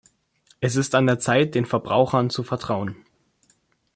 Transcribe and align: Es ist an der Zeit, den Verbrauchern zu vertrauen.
Es 0.61 0.77
ist 0.77 0.95
an 0.95 1.05
der 1.05 1.19
Zeit, 1.19 1.53
den 1.53 1.67
Verbrauchern 1.67 2.31
zu 2.31 2.41
vertrauen. 2.41 2.95